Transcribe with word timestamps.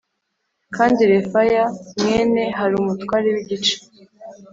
Kandi 0.75 1.01
refaya 1.11 1.63
mwene 1.99 2.43
huri 2.57 2.73
umutware 2.81 3.27
w 3.33 3.37
igice 3.43 3.75